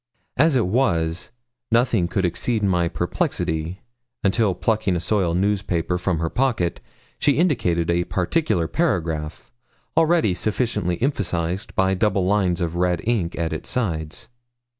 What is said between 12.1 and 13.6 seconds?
lines of red ink at